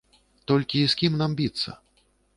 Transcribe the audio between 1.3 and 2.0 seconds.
біцца?